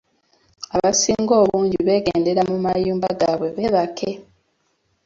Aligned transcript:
Abasinga 0.75 1.33
obungi 1.43 1.77
baagendera 1.87 2.41
mu 2.49 2.57
mayumba 2.65 3.07
gaabwe 3.19 3.47
beebake. 3.55 4.09